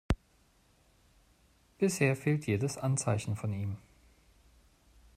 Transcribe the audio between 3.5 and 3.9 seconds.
ihm.